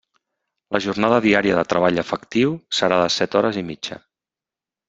[0.75, 4.03] La jornada diària de treball efectiu serà de set hores i mitja.